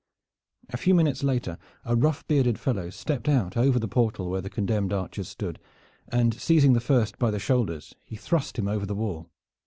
[0.71, 4.49] A few minutes later a rough bearded fellow stepped out over the portal where the
[4.49, 5.59] condemned archers stood
[6.07, 9.29] and seizing the first by the shoulders he thrust him over the wall.